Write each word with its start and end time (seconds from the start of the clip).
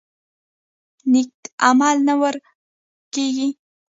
نیک 1.11 1.31
عمل 1.67 1.97
نه 2.07 2.13
ورک 2.21 2.43
کیږي 3.13 3.47